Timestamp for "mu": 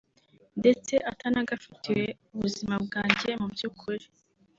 3.39-3.47